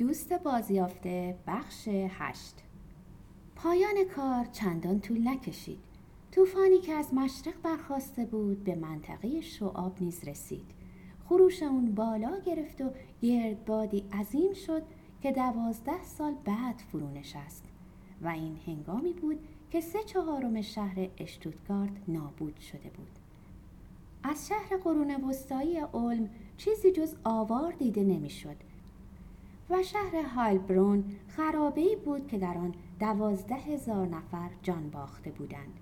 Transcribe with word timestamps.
دوست 0.00 0.32
بازیافته 0.32 1.36
بخش 1.46 1.88
هشت. 1.88 2.54
پایان 3.56 3.94
کار 4.16 4.44
چندان 4.44 5.00
طول 5.00 5.28
نکشید. 5.28 5.78
طوفانی 6.32 6.78
که 6.78 6.92
از 6.92 7.14
مشرق 7.14 7.54
برخواسته 7.62 8.24
بود 8.24 8.64
به 8.64 8.74
منطقه 8.74 9.40
شعاب 9.40 9.96
نیز 10.00 10.24
رسید. 10.24 10.70
خروش 11.28 11.62
اون 11.62 11.94
بالا 11.94 12.38
گرفت 12.46 12.80
و 12.80 12.90
گردبادی 13.22 14.04
عظیم 14.12 14.52
شد 14.52 14.82
که 15.22 15.32
دوازده 15.32 16.04
سال 16.04 16.34
بعد 16.44 16.82
فرو 16.92 17.10
نشست. 17.10 17.64
و 18.22 18.28
این 18.28 18.58
هنگامی 18.66 19.12
بود 19.12 19.38
که 19.70 19.80
سه 19.80 20.02
چهارم 20.02 20.60
شهر 20.60 21.08
اشتوتگارت 21.18 22.08
نابود 22.08 22.60
شده 22.60 22.90
بود. 22.96 23.18
از 24.22 24.48
شهر 24.48 24.76
قرون 24.84 25.24
وسطایی 25.24 25.78
علم 25.78 26.30
چیزی 26.56 26.92
جز 26.92 27.14
آوار 27.24 27.72
دیده 27.72 28.02
نمی‌شد. 28.02 28.69
و 29.70 29.82
شهر 29.82 30.22
هایلبرون 30.22 31.04
خرابه 31.28 31.96
بود 32.04 32.26
که 32.26 32.38
در 32.38 32.58
آن 32.58 32.74
دوازده 33.00 33.54
هزار 33.54 34.06
نفر 34.06 34.50
جان 34.62 34.90
باخته 34.90 35.30
بودند. 35.30 35.80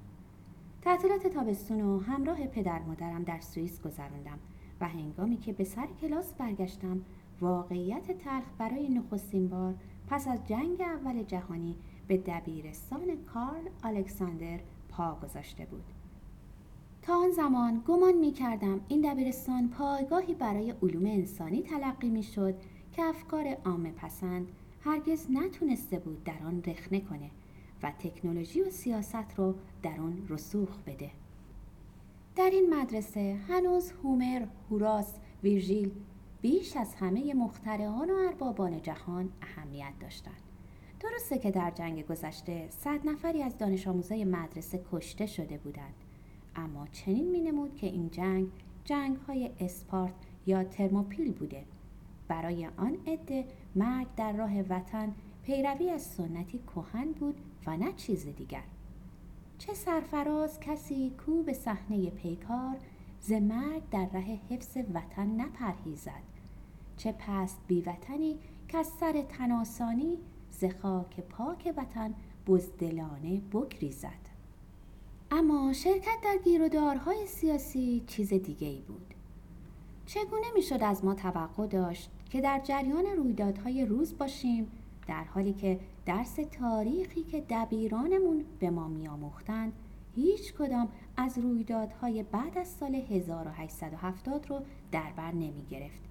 تعطیلات 0.82 1.26
تابستون 1.26 1.80
و 1.80 2.00
همراه 2.00 2.46
پدر 2.46 2.82
مادرم 2.82 3.22
در 3.22 3.40
سوئیس 3.40 3.82
گذراندم 3.82 4.38
و 4.80 4.88
هنگامی 4.88 5.36
که 5.36 5.52
به 5.52 5.64
سر 5.64 5.86
کلاس 6.00 6.34
برگشتم 6.34 7.00
واقعیت 7.40 8.18
تلخ 8.18 8.44
برای 8.58 8.88
نخستین 8.88 9.48
بار 9.48 9.74
پس 10.08 10.28
از 10.28 10.46
جنگ 10.46 10.80
اول 10.80 11.22
جهانی 11.22 11.76
به 12.08 12.16
دبیرستان 12.16 13.16
کارل 13.34 13.68
الکساندر 13.82 14.60
پا 14.88 15.18
گذاشته 15.22 15.64
بود. 15.64 15.84
تا 17.02 17.14
آن 17.14 17.30
زمان 17.30 17.82
گمان 17.86 18.14
می 18.14 18.32
کردم 18.32 18.80
این 18.88 19.12
دبیرستان 19.12 19.68
پایگاهی 19.68 20.34
برای 20.34 20.74
علوم 20.82 21.06
انسانی 21.06 21.62
تلقی 21.62 22.10
می 22.10 22.22
شد 22.22 22.54
که 22.98 23.04
افکار 23.04 23.56
عامه 23.64 23.90
پسند 23.90 24.48
هرگز 24.84 25.26
نتونسته 25.30 25.98
بود 25.98 26.24
در 26.24 26.42
آن 26.44 26.62
رخنه 26.66 27.00
کنه 27.00 27.30
و 27.82 27.92
تکنولوژی 27.98 28.60
و 28.62 28.70
سیاست 28.70 29.34
رو 29.36 29.54
در 29.82 30.00
آن 30.00 30.26
رسوخ 30.28 30.68
بده. 30.86 31.10
در 32.36 32.50
این 32.50 32.74
مدرسه 32.74 33.36
هنوز 33.48 33.90
هومر، 33.90 34.46
هوراس، 34.70 35.14
ویرژیل 35.42 35.90
بیش 36.42 36.76
از 36.76 36.94
همه 36.94 37.34
مخترعان 37.34 38.10
و 38.10 38.14
اربابان 38.14 38.82
جهان 38.82 39.30
اهمیت 39.42 39.92
داشتند. 40.00 40.42
درسته 41.00 41.38
که 41.38 41.50
در 41.50 41.70
جنگ 41.70 42.06
گذشته 42.06 42.66
صد 42.70 43.08
نفری 43.08 43.42
از 43.42 43.58
دانش 43.58 43.88
آموزای 43.88 44.24
مدرسه 44.24 44.84
کشته 44.92 45.26
شده 45.26 45.58
بودند 45.58 45.94
اما 46.56 46.86
چنین 46.92 47.30
می 47.30 47.40
نمود 47.40 47.74
که 47.74 47.86
این 47.86 48.10
جنگ 48.10 48.48
جنگ 48.84 49.16
های 49.16 49.50
اسپارت 49.60 50.14
یا 50.46 50.64
ترموپیل 50.64 51.32
بوده 51.32 51.64
برای 52.28 52.66
آن 52.76 52.96
عده 53.06 53.44
مرگ 53.74 54.06
در 54.16 54.32
راه 54.32 54.60
وطن 54.60 55.14
پیروی 55.42 55.90
از 55.90 56.02
سنتی 56.02 56.58
کهن 56.58 57.12
بود 57.12 57.40
و 57.66 57.76
نه 57.76 57.92
چیز 57.92 58.26
دیگر. 58.26 58.62
چه 59.58 59.74
سرفراز 59.74 60.60
کسی 60.60 61.10
کو 61.26 61.42
به 61.42 61.52
صحنه 61.52 62.10
پیکار 62.10 62.76
ز 63.20 63.32
مرگ 63.32 63.82
در 63.90 64.06
ره 64.12 64.40
حفظ 64.50 64.76
وطن 64.94 65.26
نپرهیزد. 65.40 66.22
چه 66.96 67.12
پست 67.12 67.58
بیوطنی 67.66 68.38
که 68.68 68.78
از 68.78 68.86
سر 68.86 69.22
تناسانی 69.22 70.18
ز 70.50 70.64
خاک 70.64 71.20
پاک 71.20 71.74
وطن 71.76 72.14
بزدلانه 72.46 73.40
بگریزد. 73.40 74.28
اما 75.30 75.72
شرکت 75.72 76.18
در 76.24 76.36
گیرودارهای 76.44 77.26
سیاسی 77.26 78.04
چیز 78.06 78.28
دیگه 78.34 78.66
ای 78.66 78.80
بود. 78.80 79.14
چگونه 80.08 80.46
می‌شد 80.54 80.82
از 80.82 81.04
ما 81.04 81.14
توقع 81.14 81.66
داشت 81.66 82.10
که 82.30 82.40
در 82.40 82.60
جریان 82.64 83.06
رویدادهای 83.16 83.84
روز 83.84 84.18
باشیم 84.18 84.70
در 85.06 85.24
حالی 85.24 85.52
که 85.52 85.80
درس 86.06 86.38
تاریخی 86.60 87.22
که 87.22 87.44
دبیرانمون 87.50 88.44
به 88.58 88.70
ما 88.70 88.88
میآموختند 88.88 89.72
هیچ 90.14 90.54
کدام 90.54 90.88
از 91.16 91.38
رویدادهای 91.38 92.22
بعد 92.22 92.58
از 92.58 92.68
سال 92.68 92.94
1870 92.94 94.46
رو 94.50 94.60
در 94.92 95.12
بر 95.16 95.32
نمی 95.32 95.66
گرفت. 95.70 96.02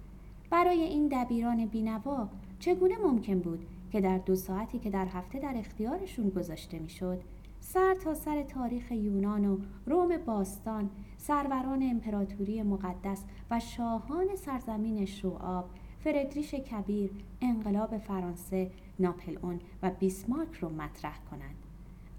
برای 0.50 0.82
این 0.82 1.08
دبیران 1.12 1.66
بینوا 1.66 2.28
چگونه 2.58 2.98
ممکن 2.98 3.38
بود 3.38 3.66
که 3.92 4.00
در 4.00 4.18
دو 4.18 4.36
ساعتی 4.36 4.78
که 4.78 4.90
در 4.90 5.06
هفته 5.06 5.38
در 5.38 5.54
اختیارشون 5.56 6.28
گذاشته 6.28 6.78
می‌شد 6.78 7.20
سر 7.60 7.94
تا 7.94 8.14
سر 8.14 8.42
تاریخ 8.42 8.90
یونان 8.90 9.44
و 9.44 9.58
روم 9.86 10.16
باستان 10.16 10.90
سروران 11.16 11.82
امپراتوری 11.82 12.62
مقدس 12.62 13.24
و 13.50 13.60
شاهان 13.60 14.36
سرزمین 14.36 15.04
شوآب 15.04 15.70
فردریش 16.00 16.54
کبیر 16.54 17.10
انقلاب 17.40 17.98
فرانسه 17.98 18.70
ناپلئون 18.98 19.60
و 19.82 19.90
بیسمارک 19.90 20.54
رو 20.54 20.68
مطرح 20.68 21.18
کنند 21.30 21.56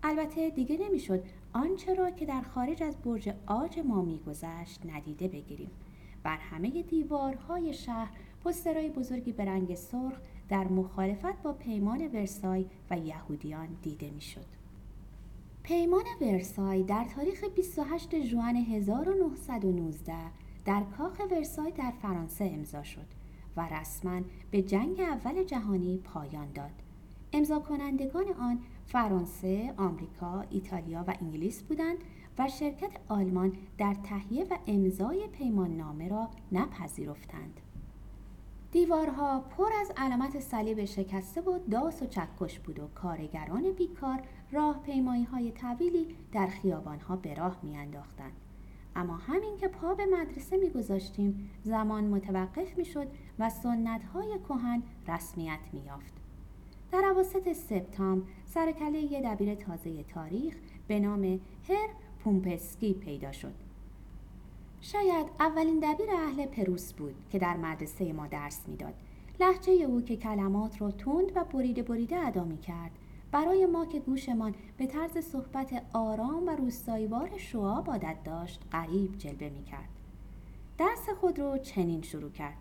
البته 0.04 0.50
دیگه 0.50 0.78
نمی‌شد 0.78 1.24
آنچه 1.54 1.94
را 1.94 2.12
که 2.12 2.26
در 2.26 2.42
خارج 2.42 2.84
از 2.84 2.98
برج 2.98 3.34
آج 3.46 3.80
ما 3.80 4.02
میگذشت 4.02 4.86
ندیده 4.86 5.28
بگیریم 5.28 5.72
بر 6.24 6.38
همه 6.38 6.82
دیوارهای 6.82 7.74
شهر 7.74 8.12
پسترهای 8.46 8.90
بزرگی 8.90 9.32
به 9.32 9.46
رنگ 9.46 9.76
سرخ 9.76 10.20
در 10.50 10.68
مخالفت 10.68 11.44
با 11.44 11.54
پیمان 11.54 12.08
ورسای 12.08 12.66
و 12.90 12.98
یهودیان 12.98 13.68
دیده 13.82 14.10
می‌شد. 14.10 14.59
پیمان 15.64 16.04
ورسای 16.22 16.84
در 16.84 17.06
تاریخ 17.16 17.44
28 17.56 18.22
ژوئن 18.22 18.56
1919 18.56 20.14
در 20.66 20.84
کاخ 20.98 21.22
ورسای 21.32 21.72
در 21.72 21.92
فرانسه 22.02 22.52
امضا 22.54 22.84
شد 22.84 23.06
و 23.58 23.68
رسما 23.68 24.22
به 24.52 24.62
جنگ 24.62 25.00
اول 25.00 25.44
جهانی 25.44 25.98
پایان 25.98 26.52
داد. 26.52 26.72
امضا 27.34 27.60
کنندگان 27.60 28.26
آن 28.40 28.60
فرانسه، 28.86 29.74
آمریکا، 29.78 30.46
ایتالیا 30.50 31.04
و 31.08 31.14
انگلیس 31.22 31.64
بودند 31.64 31.98
و 32.38 32.48
شرکت 32.48 32.92
آلمان 33.08 33.54
در 33.78 33.96
تهیه 34.04 34.44
و 34.44 34.58
امضای 34.68 35.28
پیمان 35.28 35.78
نامه 35.78 36.08
را 36.08 36.30
نپذیرفتند. 36.52 37.60
دیوارها 38.72 39.40
پر 39.40 39.70
از 39.82 39.92
علامت 39.98 40.40
صلیب 40.40 40.86
شکسته 40.86 41.42
و 41.42 41.60
داس 41.72 42.02
و 42.02 42.06
چکش 42.06 42.60
بود 42.60 42.80
و 42.80 42.88
کارگران 42.88 43.72
بیکار 43.72 44.22
راه 44.52 44.80
پیمایی 44.84 45.24
های 45.24 45.52
طویلی 45.52 46.16
در 46.32 46.48
خیابان 46.48 47.00
ها 47.00 47.16
به 47.16 47.34
راه 47.34 47.58
می 47.64 47.78
انداختند. 47.78 48.34
اما 48.96 49.18
همین 49.18 49.58
که 49.58 49.68
پا 49.68 49.94
به 49.94 50.06
مدرسه 50.06 50.58
می 50.58 50.70
گذاشتیم 50.70 51.50
زمان 51.64 52.04
متوقف 52.04 52.78
می 52.78 52.86
شد 52.86 53.08
و 53.40 53.50
سنت 53.50 54.04
های 54.04 54.40
کهن 54.50 54.84
رسمیت 55.08 55.60
می 55.74 55.80
یافت. 55.80 56.14
در 56.92 57.02
عواسط 57.06 57.54
سپتامبر 57.54 58.28
سرکله 58.46 59.00
یه 59.00 59.22
دبیر 59.22 59.56
تازه 59.56 60.04
تاریخ 60.04 60.56
به 60.88 61.00
نام 61.00 61.40
هر 61.70 61.90
پومپسکی 62.24 62.94
پیدا 62.94 63.32
شد 63.32 63.54
شاید 64.82 65.26
اولین 65.40 65.80
دبیر 65.80 66.12
اهل 66.12 66.46
پروس 66.46 66.94
بود 66.94 67.16
که 67.30 67.40
در 67.40 67.58
مدرسه 67.58 68.14
ما 68.14 68.28
درس 68.28 68.62
می‌داد 68.68 68.94
لحجه 69.40 69.72
او 69.72 70.02
که 70.02 70.18
کلمات 70.18 70.82
را 70.82 70.92
تند 70.92 71.32
و 71.36 71.44
بریده 71.44 71.84
بریده 71.84 72.28
ادا 72.28 72.44
می 72.44 72.58
کرد 72.58 72.92
برای 73.32 73.66
ما 73.66 73.86
که 73.86 74.00
گوشمان 74.00 74.56
به 74.78 74.88
طرز 74.88 75.18
صحبت 75.18 75.84
آرام 75.94 76.48
و 76.48 76.50
روستاییوار 76.50 77.38
شعاب 77.38 77.90
عادت 77.90 78.18
داشت 78.24 78.62
غریب 78.72 79.18
جلوه 79.18 79.50
می 79.50 79.64
کرد. 79.64 79.90
درس 80.78 81.10
خود 81.10 81.40
رو 81.40 81.58
چنین 81.58 82.02
شروع 82.02 82.32
کرد. 82.32 82.58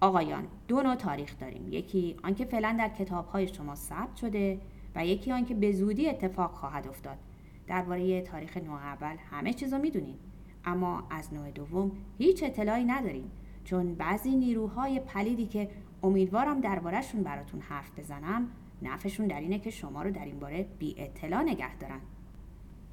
آقایان 0.00 0.46
دو 0.68 0.82
نوع 0.82 0.94
تاریخ 0.94 1.38
داریم 1.38 1.68
یکی 1.70 2.16
آنکه 2.22 2.44
فعلا 2.44 2.76
در 2.78 2.88
کتابهای 2.88 3.48
شما 3.48 3.74
ثبت 3.74 4.16
شده 4.16 4.60
و 4.94 5.06
یکی 5.06 5.32
آنکه 5.32 5.54
به 5.54 5.72
زودی 5.72 6.08
اتفاق 6.08 6.52
خواهد 6.52 6.88
افتاد 6.88 7.18
درباره 7.66 8.22
تاریخ 8.22 8.56
نوع 8.56 8.76
اول 8.76 9.16
همه 9.30 9.52
چیز 9.52 9.72
رو 9.72 9.80
می‌دونیم 9.80 10.18
اما 10.64 11.02
از 11.10 11.34
نوع 11.34 11.50
دوم 11.50 11.92
هیچ 12.18 12.42
اطلاعی 12.42 12.84
نداریم 12.84 13.30
چون 13.64 13.94
بعضی 13.94 14.36
نیروهای 14.36 15.00
پلیدی 15.00 15.46
که 15.46 15.70
امیدوارم 16.02 16.60
دربارهشون 16.60 17.22
براتون 17.22 17.60
حرف 17.60 17.98
بزنم 17.98 18.48
نفعشون 18.82 19.26
در 19.26 19.40
اینه 19.40 19.58
که 19.58 19.70
شما 19.70 20.02
رو 20.02 20.10
در 20.10 20.24
این 20.24 20.38
باره 20.38 20.66
بی 20.78 20.94
اطلاع 20.98 21.42
نگه 21.42 21.76
دارن. 21.76 22.00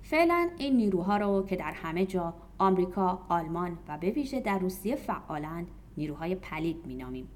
فعلا 0.02 0.50
این 0.58 0.78
نیروها 0.78 1.18
رو 1.18 1.46
که 1.46 1.56
در 1.56 1.72
همه 1.72 2.06
جا 2.06 2.34
آمریکا، 2.58 3.26
آلمان 3.30 3.78
و 3.88 3.98
به 3.98 4.10
ویژه 4.10 4.40
در 4.40 4.60
روسیه 4.60 4.96
فعالند 4.96 5.68
نیروهای 5.98 6.36
پلید 6.36 6.88
مینامیم. 6.88 7.28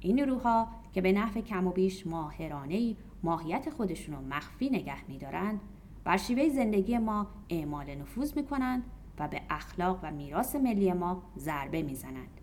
این 0.00 0.14
نیروها 0.14 0.68
که 0.92 1.00
به 1.00 1.12
نحو 1.12 1.40
کم 1.40 1.66
و 1.66 1.70
بیش 1.70 2.06
ماهرانه 2.06 2.96
ماهیت 3.22 3.70
خودشون 3.70 4.14
رو 4.14 4.20
مخفی 4.20 4.70
نگه 4.70 5.04
میدارند 5.08 5.60
بر 6.04 6.16
شیوه 6.16 6.48
زندگی 6.48 6.98
ما 6.98 7.26
اعمال 7.48 7.94
نفوذ 7.94 8.36
می‌کنند 8.36 8.82
و 9.18 9.28
به 9.28 9.40
اخلاق 9.50 9.98
و 10.02 10.10
میراث 10.10 10.56
ملی 10.56 10.92
ما 10.92 11.22
ضربه 11.38 11.82
می‌زنند. 11.82 12.40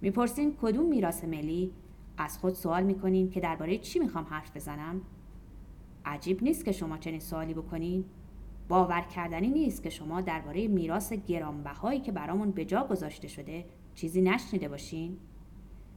می‌پرسین 0.00 0.56
کدوم 0.62 0.86
میراث 0.86 1.24
ملی؟ 1.24 1.72
از 2.18 2.38
خود 2.38 2.54
سوال 2.54 2.82
می‌کنین 2.82 3.30
که 3.30 3.40
درباره 3.40 3.78
چی 3.78 3.98
می‌خوام 3.98 4.24
حرف 4.24 4.56
بزنم؟ 4.56 5.00
عجیب 6.04 6.42
نیست 6.42 6.64
که 6.64 6.72
شما 6.72 6.98
چنین 6.98 7.20
سوالی 7.20 7.54
بکنین. 7.54 8.04
باور 8.68 9.00
کردنی 9.00 9.48
نیست 9.48 9.82
که 9.82 9.90
شما 9.90 10.20
درباره 10.20 10.68
میراث 10.68 11.12
گرانبهایی 11.12 12.00
که 12.00 12.12
برامون 12.12 12.50
به 12.50 12.64
جا 12.64 12.84
گذاشته 12.84 13.28
شده 13.28 13.64
چیزی 13.94 14.22
نشنیده 14.22 14.68
باشین. 14.68 15.16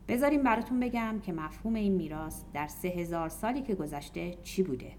بذاریم 0.07 0.43
براتون 0.43 0.79
بگم 0.79 1.19
که 1.23 1.33
مفهوم 1.33 1.73
این 1.73 1.93
میراث 1.93 2.43
در 2.53 2.67
سه 2.67 2.87
هزار 2.87 3.29
سالی 3.29 3.61
که 3.61 3.75
گذشته 3.75 4.37
چی 4.43 4.63
بوده. 4.63 4.91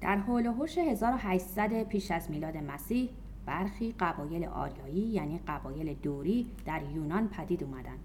در 0.00 0.16
حول 0.16 0.46
و 0.46 0.52
حوش 0.52 0.78
1800 0.78 1.82
پیش 1.82 2.10
از 2.10 2.30
میلاد 2.30 2.56
مسیح 2.56 3.10
برخی 3.46 3.94
قبایل 4.00 4.44
آریایی 4.44 5.00
یعنی 5.00 5.40
قبایل 5.46 5.94
دوری 5.94 6.50
در 6.64 6.82
یونان 6.94 7.28
پدید 7.28 7.64
اومدن. 7.64 7.98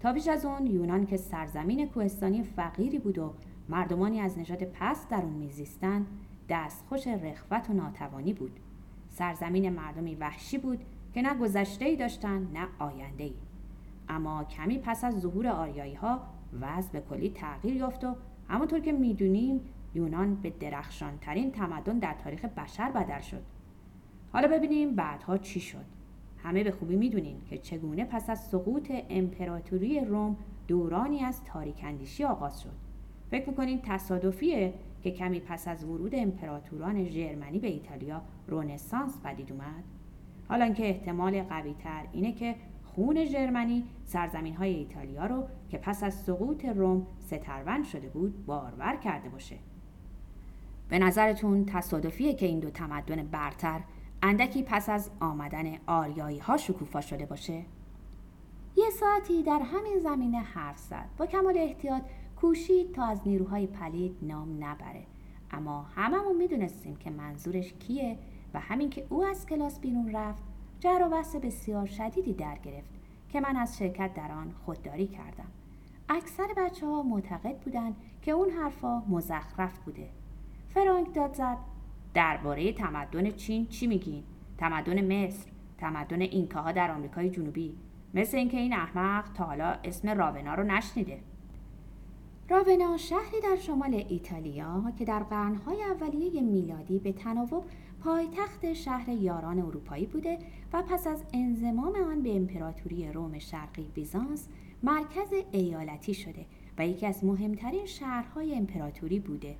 تا 0.00 0.12
پیش 0.12 0.28
از 0.28 0.44
اون 0.44 0.66
یونان 0.66 1.06
که 1.06 1.16
سرزمین 1.16 1.88
کوهستانی 1.88 2.42
فقیری 2.42 2.98
بود 2.98 3.18
و 3.18 3.34
مردمانی 3.68 4.20
از 4.20 4.38
نژاد 4.38 4.64
پست 4.64 5.08
در 5.08 5.22
اون 5.22 5.32
میزیستند 5.32 6.06
دستخوش 6.48 7.06
رخوت 7.06 7.70
و 7.70 7.72
ناتوانی 7.72 8.32
بود. 8.32 8.60
سرزمین 9.08 9.68
مردمی 9.68 10.14
وحشی 10.14 10.58
بود 10.58 10.84
که 11.14 11.22
نه 11.22 11.34
گذشته 11.34 11.84
ای 11.84 11.96
داشتن 11.96 12.48
نه 12.52 12.66
آینده 12.78 13.24
ای. 13.24 13.34
اما 14.08 14.44
کمی 14.44 14.78
پس 14.78 15.04
از 15.04 15.20
ظهور 15.20 15.46
آریایی 15.46 15.94
ها 15.94 16.20
وضع 16.60 16.92
به 16.92 17.00
کلی 17.00 17.30
تغییر 17.30 17.76
یافت 17.76 18.04
و 18.04 18.16
همونطور 18.48 18.80
که 18.80 18.92
می‌دونیم 18.92 19.60
یونان 19.94 20.34
به 20.34 20.50
درخشان 20.50 21.18
ترین 21.18 21.52
تمدن 21.52 21.98
در 21.98 22.14
تاریخ 22.24 22.44
بشر 22.44 22.90
بدل 22.90 23.20
شد. 23.20 23.42
حالا 24.32 24.48
ببینیم 24.48 24.94
بعدها 24.94 25.38
چی 25.38 25.60
شد. 25.60 25.97
همه 26.42 26.64
به 26.64 26.70
خوبی 26.70 26.96
می‌دونین 26.96 27.36
که 27.50 27.58
چگونه 27.58 28.04
پس 28.04 28.30
از 28.30 28.40
سقوط 28.40 28.92
امپراتوری 29.10 30.00
روم 30.00 30.36
دورانی 30.68 31.24
از 31.24 31.44
تاریک 31.44 31.80
اندیشی 31.84 32.24
آغاز 32.24 32.62
شد. 32.62 32.72
فکر 33.30 33.48
می‌کنین 33.48 33.80
تصادفیه 33.82 34.74
که 35.02 35.10
کمی 35.10 35.40
پس 35.40 35.68
از 35.68 35.84
ورود 35.84 36.14
امپراتوران 36.14 37.04
ژرمنی 37.04 37.58
به 37.58 37.68
ایتالیا 37.68 38.22
رونسانس 38.46 39.20
پدید 39.24 39.52
اومد؟ 39.52 39.84
حالا 40.48 40.72
که 40.72 40.88
احتمال 40.88 41.42
قوی 41.42 41.74
تر 41.74 42.04
اینه 42.12 42.32
که 42.32 42.54
خون 42.84 43.24
ژرمنی 43.24 43.84
سرزمین 44.04 44.54
های 44.54 44.74
ایتالیا 44.74 45.26
رو 45.26 45.44
که 45.70 45.78
پس 45.78 46.02
از 46.02 46.14
سقوط 46.14 46.64
روم 46.64 47.06
سترون 47.20 47.82
شده 47.82 48.08
بود 48.08 48.46
بارور 48.46 48.96
کرده 48.96 49.28
باشه. 49.28 49.56
به 50.88 50.98
نظرتون 50.98 51.64
تصادفیه 51.64 52.34
که 52.34 52.46
این 52.46 52.58
دو 52.58 52.70
تمدن 52.70 53.22
برتر 53.22 53.80
اندکی 54.22 54.62
پس 54.62 54.88
از 54.88 55.10
آمدن 55.20 55.76
آریایی 55.86 56.38
ها 56.38 56.56
شکوفا 56.56 57.00
شده 57.00 57.26
باشه؟ 57.26 57.64
یه 58.76 58.90
ساعتی 58.90 59.42
در 59.42 59.60
همین 59.62 59.98
زمینه 59.98 60.38
حرف 60.38 60.78
زد. 60.78 61.08
با 61.16 61.26
کمال 61.26 61.58
احتیاط 61.58 62.02
کوشید 62.36 62.92
تا 62.92 63.04
از 63.04 63.20
نیروهای 63.26 63.66
پلید 63.66 64.16
نام 64.22 64.64
نبره. 64.64 65.02
اما 65.50 65.82
هممون 65.82 66.36
می‌دونستیم 66.36 66.96
که 66.96 67.10
منظورش 67.10 67.72
کیه 67.72 68.18
و 68.54 68.60
همین 68.60 68.90
که 68.90 69.06
او 69.08 69.24
از 69.24 69.46
کلاس 69.46 69.80
بیرون 69.80 70.12
رفت 70.12 70.42
جر 70.80 71.02
و 71.06 71.08
بحث 71.08 71.36
بسیار 71.36 71.86
شدیدی 71.86 72.34
در 72.34 72.58
گرفت 72.58 72.90
که 73.28 73.40
من 73.40 73.56
از 73.56 73.78
شرکت 73.78 74.14
در 74.14 74.32
آن 74.32 74.54
خودداری 74.64 75.06
کردم. 75.06 75.48
اکثر 76.08 76.46
بچه 76.56 76.86
ها 76.86 77.02
معتقد 77.02 77.58
بودند 77.58 77.96
که 78.22 78.30
اون 78.30 78.50
حرفا 78.50 79.02
مزخرف 79.08 79.78
بوده. 79.78 80.08
فرانک 80.74 81.14
داد 81.14 81.34
زد 81.34 81.58
درباره 82.14 82.72
تمدن 82.72 83.30
چین 83.30 83.66
چی 83.66 83.86
میگین؟ 83.86 84.24
تمدن 84.58 85.24
مصر 85.24 85.50
تمدن 85.78 86.20
اینکاها 86.20 86.72
در 86.72 86.90
آمریکای 86.90 87.30
جنوبی. 87.30 87.74
مثل 88.14 88.36
اینکه 88.36 88.56
این 88.56 88.72
احمق 88.72 89.32
تا 89.32 89.44
حالا 89.44 89.76
اسم 89.84 90.08
راونا 90.08 90.54
رو 90.54 90.64
نشنیده. 90.64 91.18
راونا 92.50 92.96
شهری 92.96 93.40
در 93.42 93.56
شمال 93.56 94.04
ایتالیا 94.08 94.92
که 94.98 95.04
در 95.04 95.22
قرنهای 95.22 95.82
اولیه 95.82 96.40
میلادی 96.40 96.98
به 96.98 97.12
تناوب 97.12 97.64
پایتخت 98.04 98.72
شهر 98.72 99.08
یاران 99.08 99.58
اروپایی 99.58 100.06
بوده 100.06 100.38
و 100.72 100.82
پس 100.82 101.06
از 101.06 101.24
انضمام 101.32 101.94
آن 101.94 102.22
به 102.22 102.36
امپراتوری 102.36 103.12
روم 103.12 103.38
شرقی 103.38 103.90
بیزانس 103.94 104.48
مرکز 104.82 105.32
ایالتی 105.52 106.14
شده 106.14 106.46
و 106.78 106.86
یکی 106.86 107.06
از 107.06 107.24
مهمترین 107.24 107.86
شهرهای 107.86 108.54
امپراتوری 108.54 109.20
بوده. 109.20 109.56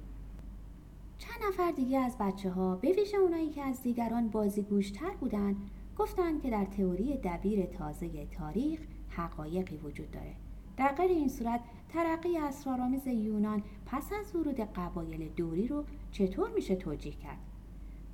چند 1.19 1.39
نفر 1.49 1.71
دیگه 1.71 1.99
از 1.99 2.19
بچه 2.19 2.51
ها 2.51 2.77
به 2.77 2.93
ویژه 2.93 3.17
اونایی 3.17 3.51
که 3.51 3.63
از 3.63 3.83
دیگران 3.83 4.29
بازیگوشتر 4.29 5.11
بودن 5.21 5.57
گفتند 5.99 6.43
که 6.43 6.51
در 6.51 6.65
تئوری 6.65 7.17
دبیر 7.17 7.67
تازه 7.67 8.27
تاریخ 8.27 8.81
حقایقی 9.09 9.77
وجود 9.77 10.11
داره. 10.11 10.35
در 10.77 10.93
غیر 10.93 11.11
این 11.11 11.29
صورت 11.29 11.61
ترقی 11.89 12.39
اسرارآمیز 12.39 13.07
یونان 13.07 13.63
پس 13.87 14.13
از 14.21 14.37
ورود 14.37 14.61
قبایل 14.61 15.29
دوری 15.29 15.69
رو 15.69 15.85
چطور 16.13 16.51
میشه 16.51 16.77
توجیه 16.77 17.13
کرد؟ 17.13 17.39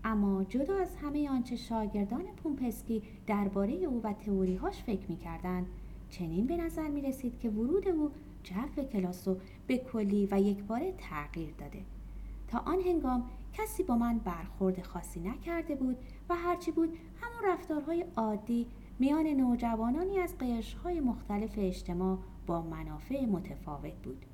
اما 0.04 0.44
جدا 0.44 0.78
از 0.78 0.96
همه 0.96 1.30
آنچه 1.30 1.56
شاگردان 1.56 2.24
پومپسکی 2.42 3.02
درباره 3.26 3.72
او 3.72 4.00
و 4.02 4.12
تئوریهاش 4.12 4.82
فکر 4.82 5.06
می‌کردند 5.08 5.66
چنین 6.10 6.46
به 6.46 6.56
نظر 6.56 6.88
می 6.88 7.02
رسید 7.02 7.38
که 7.38 7.50
ورود 7.50 7.88
او 7.88 8.10
جو 8.42 8.82
کلاس 8.82 9.28
رو 9.28 9.36
به 9.66 9.78
کلی 9.78 10.28
و 10.30 10.40
یکباره 10.40 10.92
تغییر 10.98 11.54
داده. 11.58 11.93
آن 12.58 12.80
هنگام 12.80 13.30
کسی 13.52 13.82
با 13.82 13.96
من 13.96 14.18
برخورد 14.18 14.82
خاصی 14.82 15.20
نکرده 15.20 15.74
بود 15.74 15.96
و 16.28 16.34
هرچی 16.34 16.70
بود 16.70 16.98
همون 17.20 17.52
رفتارهای 17.52 18.04
عادی 18.16 18.66
میان 18.98 19.26
نوجوانانی 19.26 20.18
از 20.18 20.38
قشرهای 20.38 21.00
مختلف 21.00 21.54
اجتماع 21.58 22.18
با 22.46 22.62
منافع 22.62 23.24
متفاوت 23.24 23.94
بود. 24.02 24.24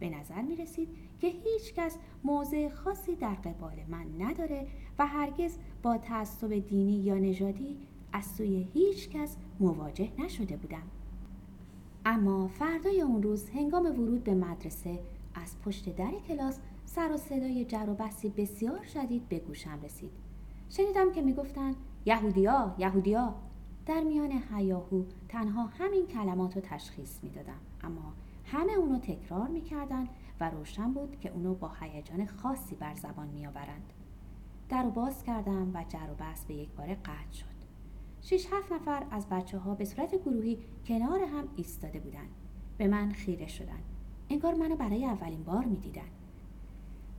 به 0.00 0.10
نظر 0.10 0.42
می 0.42 0.56
رسید 0.56 0.88
که 1.20 1.26
هیچ 1.26 1.74
کس 1.74 1.98
موضع 2.24 2.68
خاصی 2.68 3.14
در 3.16 3.34
قبال 3.34 3.76
من 3.88 4.06
نداره 4.18 4.66
و 4.98 5.06
هرگز 5.06 5.58
با 5.82 5.98
تعصب 5.98 6.54
دینی 6.68 6.96
یا 6.96 7.14
نژادی 7.14 7.76
از 8.12 8.24
سوی 8.24 8.68
هیچ 8.72 9.08
کس 9.08 9.36
مواجه 9.60 10.08
نشده 10.18 10.56
بودم. 10.56 10.82
اما 12.04 12.48
فردای 12.48 13.00
اون 13.00 13.22
روز 13.22 13.50
هنگام 13.50 13.86
ورود 13.86 14.24
به 14.24 14.34
مدرسه 14.34 14.98
از 15.34 15.60
پشت 15.64 15.96
در 15.96 16.12
کلاس 16.28 16.58
سر 16.84 17.12
و 17.12 17.16
صدای 17.16 17.64
جر 17.64 17.86
و 17.88 17.94
بحثی 17.94 18.28
بسیار 18.28 18.84
شدید 18.84 19.28
به 19.28 19.38
گوشم 19.38 19.80
رسید. 19.82 20.10
شنیدم 20.68 21.12
که 21.12 21.22
می‌گفتند 21.22 21.76
یهودیا 22.06 22.74
یهودیا. 22.78 23.34
در 23.86 24.00
میان 24.00 24.32
حیاهو 24.32 25.04
تنها 25.28 25.66
همین 25.66 26.06
کلمات 26.06 26.56
رو 26.56 26.62
تشخیص 26.64 27.18
می‌دادم 27.22 27.60
اما 27.82 28.14
همه 28.44 28.72
اونو 28.72 28.98
تکرار 28.98 29.48
می‌کردن 29.48 30.08
و 30.40 30.50
روشن 30.50 30.92
بود 30.92 31.20
که 31.20 31.30
اونو 31.30 31.54
با 31.54 31.70
هیجان 31.80 32.26
خاصی 32.26 32.74
بر 32.74 32.94
زبان 32.94 33.28
میآورند. 33.28 33.92
در 34.68 34.82
رو 34.82 34.90
باز 34.90 35.22
کردم 35.22 35.70
و 35.74 35.84
جر 35.88 36.10
و 36.10 36.14
بحث 36.14 36.44
به 36.44 36.54
یک 36.54 36.70
باره 36.70 36.94
قطع 36.94 37.32
شد. 37.32 37.46
شش 38.22 38.46
هفت 38.52 38.72
نفر 38.72 39.06
از 39.10 39.28
بچه 39.28 39.58
ها 39.58 39.74
به 39.74 39.84
صورت 39.84 40.14
گروهی 40.14 40.58
کنار 40.86 41.20
هم 41.22 41.48
ایستاده 41.56 42.00
بودند. 42.00 42.30
به 42.78 42.88
من 42.88 43.12
خیره 43.12 43.46
شدند. 43.46 43.84
انگار 44.30 44.54
منو 44.54 44.76
برای 44.76 45.04
اولین 45.04 45.42
بار 45.44 45.64
می‌دیدند 45.64 46.10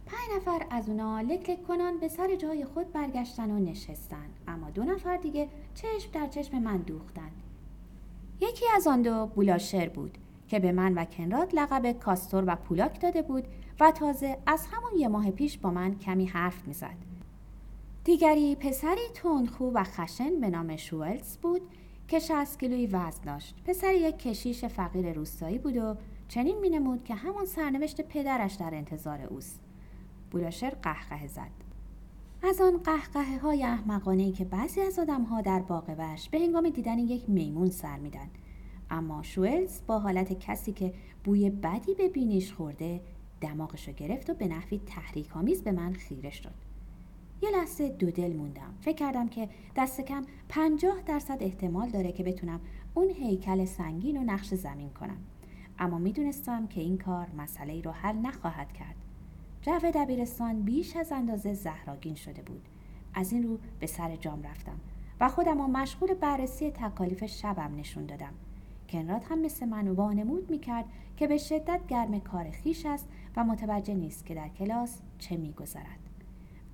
پنج 0.06 0.38
نفر 0.38 0.66
از 0.70 0.90
اونا 0.90 1.22
لک 1.22 1.64
کنان 1.68 1.98
به 1.98 2.08
سر 2.08 2.36
جای 2.36 2.66
خود 2.66 2.92
برگشتن 2.92 3.52
و 3.52 3.60
نشستن 3.60 4.26
اما 4.48 4.70
دو 4.70 4.84
نفر 4.84 5.18
دیگه 5.18 5.48
چشم 5.76 6.12
در 6.14 6.28
چشم 6.28 6.60
من 6.60 6.78
دوختن 6.78 7.32
یکی 8.42 8.66
از 8.76 8.88
آن 8.88 9.02
دو 9.02 9.26
بولاشر 9.26 9.90
بود 9.90 10.18
که 10.48 10.60
به 10.60 10.72
من 10.72 10.94
و 10.94 11.06
کنراد 11.06 11.56
لقب 11.56 11.92
کاستور 11.92 12.44
و 12.48 12.56
پولاک 12.56 13.02
داده 13.02 13.22
بود 13.22 13.44
و 13.80 13.92
تازه 13.92 14.38
از 14.46 14.68
همون 14.72 15.00
یه 15.00 15.08
ماه 15.08 15.32
پیش 15.32 15.58
با 15.58 15.72
من 15.72 16.00
کمی 16.00 16.26
حرف 16.26 16.68
می‌زد. 16.68 16.98
دیگری 18.04 18.56
پسری 18.56 19.08
تندخو 19.14 19.72
و 19.72 19.84
خشن 19.84 20.40
به 20.42 20.50
نام 20.50 20.76
شوئلز 20.76 21.38
بود 21.38 21.62
که 22.08 22.20
60 22.20 22.60
کیلویی 22.60 22.88
وزن 22.88 23.22
داشت. 23.26 23.56
پسر 23.66 23.94
یک 23.94 24.18
کشیش 24.18 24.66
فقیر 24.66 25.14
روستایی 25.14 25.58
بود 25.58 25.78
و 25.78 25.96
چنین 26.32 26.60
مینمود 26.60 27.04
که 27.04 27.16
همان 27.16 27.46
سرنوشت 27.46 28.02
پدرش 28.02 28.54
در 28.54 28.76
انتظار 28.76 29.22
اوست. 29.22 29.60
بولاشر 30.32 30.70
قهقه 30.70 31.28
زد. 31.28 31.52
از 32.44 32.62
آن 32.62 32.78
قهقه 32.78 33.38
های 33.38 33.64
احمقانه 33.64 34.32
که 34.32 34.46
بعضی 34.46 34.82
از 34.82 35.00
آدم 35.00 35.24
ها 35.24 35.42
در 35.42 35.60
باغ 35.60 35.96
وش 35.98 36.30
به 36.30 36.40
هنگام 36.40 36.70
دیدن 36.70 37.00
یک 37.00 37.30
میمون 37.30 37.70
سر 37.70 37.98
میدن 37.98 38.28
اما 38.90 39.24
شوئلز 39.24 39.82
با 39.88 40.00
حالت 40.00 40.40
کسی 40.40 40.72
که 40.72 40.94
بوی 41.24 41.50
بدی 41.50 41.94
به 41.94 42.10
بینیش 42.10 42.54
خورده 42.54 43.02
دماغشو 43.42 43.92
گرفت 43.92 44.30
و 44.30 44.34
به 44.34 44.48
نحوی 44.48 44.80
تحریک 44.86 45.38
آمیز 45.38 45.64
به 45.64 45.72
من 45.72 45.94
خیره 45.94 46.30
شد. 46.30 46.54
یه 47.42 47.50
لحظه 47.50 47.90
دو 47.90 48.12
دل 48.12 48.34
موندم. 48.34 48.74
فکر 48.82 48.96
کردم 48.96 49.28
که 49.28 49.50
دست 49.76 50.02
کم 50.02 50.26
پنجاه 50.50 51.02
درصد 51.06 51.38
احتمال 51.44 51.90
داره 51.90 52.12
که 52.12 52.24
بتونم 52.24 52.60
اون 52.94 53.10
هیکل 53.10 53.66
سنگین 53.66 54.18
و 54.18 54.24
نقش 54.24 54.54
زمین 54.54 54.90
کنم. 54.90 55.18
اما 55.82 55.98
می‌دونستم 55.98 56.68
که 56.68 56.82
این 56.82 56.98
کار 56.98 57.28
مسئله 57.38 57.82
رو 57.82 57.92
حل 57.92 58.16
نخواهد 58.16 58.74
کرد. 58.74 58.96
جو 59.62 59.92
دبیرستان 59.96 60.62
بیش 60.62 60.96
از 60.96 61.12
اندازه 61.12 61.54
زهراگین 61.54 62.16
شده 62.16 62.42
بود. 62.42 62.62
از 63.14 63.32
این 63.32 63.44
رو 63.44 63.60
به 63.80 63.88
سر 63.88 64.16
جام 64.16 64.44
رفتم 64.44 64.80
و 65.20 65.30
خودم 65.30 65.72
مشغول 65.72 66.14
بررسی 66.14 66.72
تکالیف 66.72 67.26
شبم 67.26 67.76
نشون 67.78 68.06
دادم. 68.06 68.34
کنراد 68.90 69.24
هم 69.30 69.40
مثل 69.40 69.66
من 69.66 69.88
وانمود 69.88 70.52
می‌کرد 70.52 70.86
که 71.18 71.28
به 71.28 71.38
شدت 71.38 71.88
گرم 71.88 72.20
کار 72.20 72.50
خیش 72.50 72.86
است 72.86 73.08
و 73.36 73.44
متوجه 73.44 73.94
نیست 73.94 74.26
که 74.26 74.36
در 74.36 74.48
کلاس 74.48 75.00
چه 75.20 75.38
میگذرد. 75.38 76.00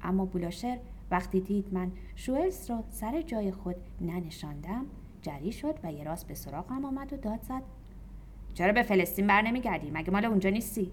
اما 0.01 0.25
بولاشر 0.25 0.79
وقتی 1.11 1.39
دید 1.39 1.73
من 1.73 1.91
شوئلز 2.15 2.69
را 2.69 2.83
سر 2.89 3.21
جای 3.21 3.51
خود 3.51 3.75
ننشاندم 4.01 4.85
جری 5.21 5.51
شد 5.51 5.79
و 5.83 5.91
یه 5.91 6.03
راست 6.03 6.27
به 6.27 6.35
سراغم 6.35 6.85
آمد 6.85 7.13
و 7.13 7.17
داد 7.17 7.41
زد. 7.41 7.76
چرا 8.57 8.73
به 8.73 8.83
فلسطین 8.83 9.27
بر 9.27 9.41
نمیگردی. 9.41 9.91
مگه 9.91 10.11
مال 10.11 10.25
اونجا 10.25 10.49
نیستی؟ 10.49 10.91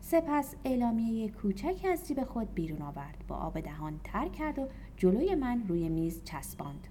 سپس 0.00 0.54
اعلامیه 0.64 1.28
کوچکی 1.28 1.88
از 1.88 2.08
جیب 2.08 2.24
خود 2.24 2.54
بیرون 2.54 2.82
آورد. 2.82 3.24
با 3.28 3.36
آب 3.36 3.60
دهان 3.60 4.00
تر 4.04 4.28
کرد 4.28 4.58
و 4.58 4.68
جلوی 4.96 5.34
من 5.34 5.64
روی 5.68 5.88
میز 5.88 6.24
چسباند. 6.24 6.86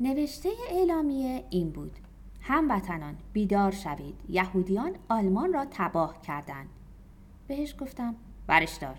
نوشته 0.00 0.48
اعلامیه 0.70 1.44
این 1.50 1.70
بود. 1.70 1.98
هموطنان 2.40 3.16
بیدار 3.32 3.70
شوید. 3.70 4.14
یهودیان 4.28 4.92
آلمان 5.08 5.52
را 5.52 5.66
تباه 5.70 6.20
کردند. 6.20 6.68
بهش 7.46 7.74
گفتم 7.80 8.14
برش 8.46 8.74
دار 8.74 8.98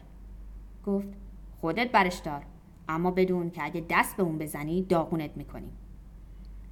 گفت 0.85 1.09
خودت 1.61 1.91
برش 1.91 2.17
دار 2.17 2.45
اما 2.89 3.11
بدون 3.11 3.49
که 3.49 3.65
اگه 3.65 3.85
دست 3.89 4.17
به 4.17 4.23
اون 4.23 4.37
بزنی 4.37 4.81
داغونت 4.81 5.37
می‌کنیم. 5.37 5.71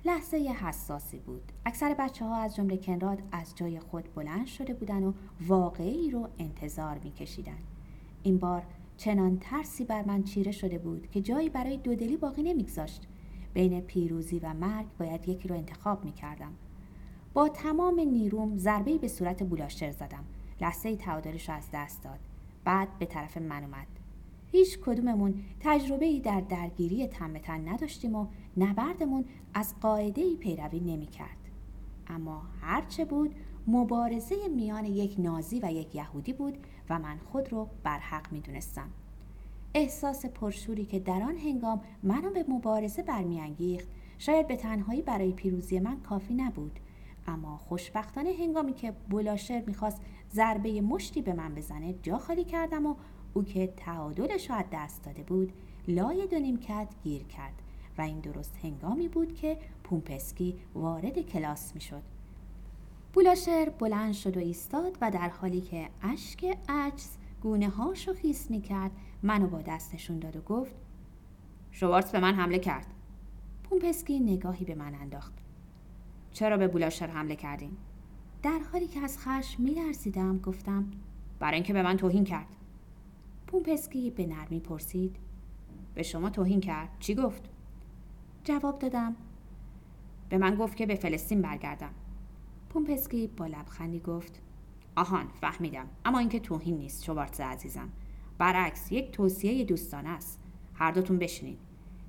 لحظه 0.05 0.37
حساسی 0.37 1.19
بود. 1.19 1.51
اکثر 1.65 1.95
بچه 1.99 2.25
ها 2.25 2.35
از 2.35 2.55
جمله 2.55 2.77
کنراد 2.77 3.21
از 3.31 3.55
جای 3.55 3.79
خود 3.79 4.13
بلند 4.15 4.45
شده 4.45 4.73
بودن 4.73 5.03
و 5.03 5.13
واقعی 5.47 6.11
رو 6.11 6.29
انتظار 6.39 6.99
میکشیدن. 7.03 7.57
این 8.23 8.37
بار 8.37 8.63
چنان 8.97 9.37
ترسی 9.39 9.83
بر 9.83 10.05
من 10.05 10.23
چیره 10.23 10.51
شده 10.51 10.77
بود 10.77 11.09
که 11.11 11.21
جایی 11.21 11.49
برای 11.49 11.77
دودلی 11.77 12.17
باقی 12.17 12.43
نمیگذاشت. 12.43 13.07
بین 13.53 13.81
پیروزی 13.81 14.39
و 14.39 14.53
مرگ 14.53 14.85
باید 14.99 15.29
یکی 15.29 15.47
رو 15.47 15.55
انتخاب 15.55 16.05
می‌کردم. 16.05 16.53
با 17.33 17.49
تمام 17.49 17.99
نیروم 17.99 18.57
ضربه‌ای 18.57 18.97
به 18.97 19.07
صورت 19.07 19.43
بولاشر 19.43 19.91
زدم. 19.91 20.23
لحظه 20.61 20.95
تعادلش 20.95 21.49
رو 21.49 21.55
از 21.55 21.69
دست 21.73 22.03
داد. 22.03 22.19
بعد 22.63 22.99
به 22.99 23.05
طرف 23.05 23.37
من 23.37 23.63
اومد. 23.63 23.87
هیچ 24.51 24.79
کدوممون 24.79 25.43
تجربه 25.59 26.05
ای 26.05 26.19
در 26.19 26.41
درگیری 26.41 27.07
تن 27.07 27.37
تن 27.37 27.69
نداشتیم 27.69 28.15
و 28.15 28.27
نبردمون 28.57 29.25
از 29.53 29.73
قاعده 29.81 30.35
پیروی 30.35 30.79
نمی 30.79 31.07
کرد. 31.07 31.37
اما 32.07 32.41
هرچه 32.61 33.05
بود 33.05 33.35
مبارزه 33.67 34.35
میان 34.55 34.85
یک 34.85 35.15
نازی 35.17 35.59
و 35.63 35.71
یک 35.71 35.95
یهودی 35.95 36.33
بود 36.33 36.57
و 36.89 36.99
من 36.99 37.17
خود 37.17 37.51
رو 37.51 37.67
برحق 37.83 38.31
می 38.31 38.39
دونستم. 38.39 38.89
احساس 39.73 40.25
پرشوری 40.25 40.85
که 40.85 40.99
در 40.99 41.21
آن 41.21 41.37
هنگام 41.37 41.81
منو 42.03 42.29
به 42.29 42.45
مبارزه 42.49 43.03
برمیانگیخت 43.03 43.87
شاید 44.17 44.47
به 44.47 44.55
تنهایی 44.55 45.01
برای 45.01 45.31
پیروزی 45.31 45.79
من 45.79 45.99
کافی 45.99 46.33
نبود 46.33 46.79
اما 47.27 47.57
خوشبختانه 47.57 48.33
هنگامی 48.39 48.73
که 48.73 48.93
بلاشر 49.09 49.63
می‌خواست 49.67 50.01
ضربه 50.33 50.81
مشتی 50.81 51.21
به 51.21 51.33
من 51.33 51.55
بزنه 51.55 51.95
جا 52.03 52.17
خالی 52.17 52.43
کردم 52.43 52.85
و 52.85 52.95
او 53.33 53.43
که 53.43 53.73
تعادلش 53.77 54.49
را 54.49 54.63
دست 54.71 55.03
داده 55.03 55.23
بود 55.23 55.53
لای 55.87 56.27
دو 56.27 56.39
نیمکت 56.39 56.87
گیر 57.03 57.23
کرد 57.23 57.61
و 57.97 58.01
این 58.01 58.19
درست 58.19 58.57
هنگامی 58.63 59.07
بود 59.07 59.35
که 59.35 59.57
پومپسکی 59.83 60.55
وارد 60.73 61.19
کلاس 61.19 61.75
می‌شد. 61.75 62.01
بولاشر 63.13 63.71
بلند 63.79 64.13
شد 64.13 64.37
و 64.37 64.39
ایستاد 64.39 64.97
و 65.01 65.11
در 65.11 65.29
حالی 65.29 65.61
که 65.61 65.89
اشک 66.01 66.57
عجز 66.69 67.09
گونه 67.41 67.69
هاشو 67.69 68.13
خیس 68.13 68.51
می 68.51 68.61
کرد 68.61 68.91
منو 69.23 69.47
با 69.47 69.61
دستشون 69.61 70.19
داد 70.19 70.35
و 70.35 70.41
گفت 70.41 70.75
شوارتز 71.71 72.11
به 72.11 72.19
من 72.19 72.33
حمله 72.35 72.59
کرد. 72.59 72.87
پومپسکی 73.63 74.19
نگاهی 74.19 74.65
به 74.65 74.75
من 74.75 74.95
انداخت. 74.95 75.33
چرا 76.31 76.57
به 76.57 76.67
بولاشر 76.67 77.07
حمله 77.07 77.35
کردیم؟ 77.35 77.77
در 78.43 78.59
حالی 78.71 78.87
که 78.87 78.99
از 78.99 79.19
خشم 79.19 79.63
میلرزیدم 79.63 80.37
گفتم 80.37 80.91
برای 81.39 81.55
اینکه 81.55 81.73
به 81.73 81.81
من 81.83 81.97
توهین 81.97 82.23
کرد. 82.23 82.47
پومپسکی 83.47 84.11
به 84.11 84.27
نرمی 84.27 84.59
پرسید 84.59 85.15
به 85.95 86.03
شما 86.03 86.29
توهین 86.29 86.59
کرد؟ 86.61 86.89
چی 86.99 87.15
گفت؟ 87.15 87.49
جواب 88.43 88.79
دادم. 88.79 89.15
به 90.29 90.37
من 90.37 90.55
گفت 90.55 90.77
که 90.77 90.85
به 90.85 90.95
فلسطین 90.95 91.41
برگردم. 91.41 91.91
پومپسکی 92.69 93.27
با 93.27 93.45
لبخندی 93.45 93.99
گفت 93.99 94.41
آهان 94.95 95.27
فهمیدم. 95.41 95.87
اما 96.05 96.19
اینکه 96.19 96.39
توهین 96.39 96.77
نیست 96.77 97.03
شوارتز 97.03 97.39
عزیزم. 97.39 97.89
برعکس 98.37 98.91
یک 98.91 99.11
توصیه 99.11 99.65
دوستانه 99.65 100.09
است. 100.09 100.39
هر 100.73 100.91
دوتون 100.91 101.17
بشینید 101.17 101.59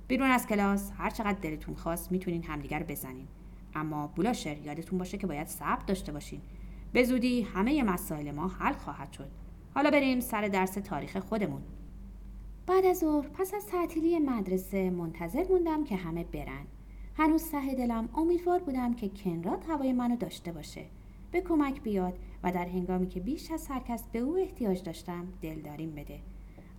بیرون 0.07 0.29
از 0.29 0.47
کلاس 0.47 0.91
هر 0.97 1.09
چقدر 1.09 1.39
دلتون 1.39 1.75
خواست 1.75 2.11
می‌تونین 2.11 2.43
همدیگر 2.43 2.83
بزنین. 2.83 3.27
اما 3.75 4.07
بولاشر 4.07 4.57
یادتون 4.57 4.99
باشه 4.99 5.17
که 5.17 5.27
باید 5.27 5.47
صبر 5.47 5.85
داشته 5.85 6.11
باشین. 6.11 6.41
به 6.93 7.03
زودی 7.03 7.41
همه 7.41 7.83
مسائل 7.83 8.31
ما 8.31 8.47
حل 8.47 8.73
خواهد 8.73 9.11
شد. 9.11 9.29
حالا 9.75 9.91
بریم 9.91 10.19
سر 10.19 10.47
درس 10.47 10.73
تاریخ 10.73 11.17
خودمون. 11.17 11.61
بعد 12.67 12.85
از 12.85 12.97
ظهر 12.97 13.27
پس 13.27 13.53
از 13.53 13.65
تعطیلی 13.65 14.19
مدرسه 14.19 14.89
منتظر 14.89 15.45
موندم 15.49 15.83
که 15.83 15.95
همه 15.95 16.23
برن. 16.23 16.65
هنوز 17.17 17.51
ته 17.51 17.75
دلم 17.75 18.09
امیدوار 18.15 18.59
بودم 18.59 18.93
که 18.93 19.09
کنراد 19.09 19.65
هوای 19.67 19.93
منو 19.93 20.15
داشته 20.15 20.51
باشه. 20.51 20.85
به 21.31 21.41
کمک 21.41 21.81
بیاد 21.81 22.13
و 22.43 22.51
در 22.51 22.65
هنگامی 22.65 23.07
که 23.07 23.19
بیش 23.19 23.51
از 23.51 23.67
هر 23.67 23.79
کس 23.79 24.03
به 24.11 24.19
او 24.19 24.37
احتیاج 24.37 24.83
داشتم 24.83 25.27
دلداریم 25.41 25.91
بده. 25.95 26.19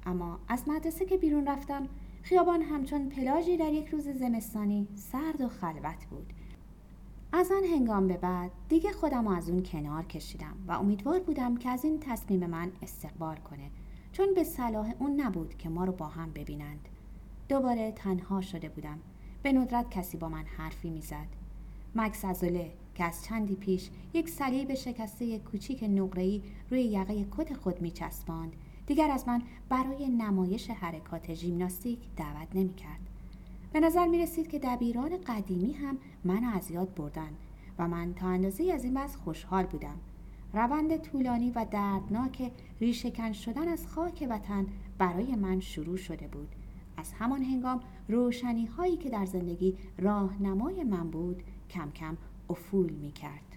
اما 0.07 0.38
از 0.49 0.69
مدرسه 0.69 1.05
که 1.05 1.17
بیرون 1.17 1.47
رفتم 1.47 1.88
خیابان 2.23 2.62
همچون 2.62 3.09
پلاژی 3.09 3.57
در 3.57 3.73
یک 3.73 3.88
روز 3.88 4.09
زمستانی 4.09 4.88
سرد 4.95 5.41
و 5.41 5.49
خلوت 5.49 6.07
بود. 6.11 6.33
از 7.33 7.53
آن 7.53 7.64
هنگام 7.64 8.09
به 8.09 8.17
بعد 8.17 8.50
دیگه 8.69 8.93
خودم 8.93 9.26
از 9.26 9.50
اون 9.50 9.62
کنار 9.62 10.05
کشیدم 10.05 10.57
و 10.69 10.73
امیدوار 10.73 11.21
بودم 11.21 11.57
که 11.57 11.69
از 11.69 11.85
این 11.85 12.00
تصمیم 12.00 12.47
من 12.47 12.73
استقبال 12.83 13.37
کنه. 13.37 13.71
چون 14.14 14.35
به 14.35 14.44
صلاح 14.44 14.94
اون 14.99 15.21
نبود 15.21 15.54
که 15.59 15.68
ما 15.68 15.85
رو 15.85 15.92
با 15.92 16.06
هم 16.06 16.30
ببینند. 16.30 16.88
دوباره 17.49 17.92
تنها 17.92 18.40
شده 18.40 18.68
بودم. 18.68 18.99
به 19.42 19.52
ندرت 19.52 19.90
کسی 19.90 20.16
با 20.16 20.28
من 20.28 20.44
حرفی 20.56 20.90
می‌زد. 20.90 21.26
مکس 21.94 22.25
ازوله 22.25 22.73
که 22.94 23.04
از 23.04 23.25
چندی 23.25 23.54
پیش 23.54 23.90
یک 24.14 24.28
صلیب 24.28 24.75
شکسته 24.75 25.38
کوچیک 25.38 25.85
نقره‌ای 25.85 26.42
روی 26.71 26.83
یقه 26.83 27.26
کت 27.37 27.54
خود 27.54 27.83
میچسباند. 27.83 28.52
دیگر 28.87 29.11
از 29.11 29.28
من 29.28 29.42
برای 29.68 30.09
نمایش 30.09 30.71
حرکات 30.71 31.35
ژیمناستیک 31.35 31.99
دعوت 32.16 32.49
نمی‌کرد. 32.54 33.00
به 33.73 33.80
نظر 33.80 34.06
می 34.06 34.18
رسید 34.18 34.49
که 34.49 34.59
دبیران 34.59 35.16
قدیمی 35.26 35.73
هم 35.73 35.99
من 36.25 36.44
از 36.44 36.71
یاد 36.71 36.94
بردن 36.94 37.30
و 37.78 37.88
من 37.88 38.14
تا 38.14 38.26
اندازه 38.26 38.73
از 38.73 38.85
این 38.85 38.94
بس 38.94 39.16
خوشحال 39.16 39.64
بودم. 39.66 39.97
روند 40.55 40.97
طولانی 40.97 41.51
و 41.51 41.67
دردناک 41.71 42.53
ریشهکن 42.81 43.33
شدن 43.33 43.69
از 43.69 43.87
خاک 43.87 44.27
وطن 44.31 44.67
برای 44.99 45.35
من 45.35 45.61
شروع 45.61 45.97
شده 45.97 46.29
بود. 46.29 46.49
از 46.97 47.13
همان 47.13 47.43
هنگام 47.43 47.81
روشنی 48.09 48.67
هایی 48.67 48.97
که 48.97 49.11
در 49.11 49.27
زندگی 49.27 49.77
راهنمای 49.99 50.85
من 50.85 51.11
بود 51.11 51.43
کم 51.71 51.91
کم 51.91 52.17
افول 52.51 52.93
می 52.93 53.13
کرد 53.13 53.54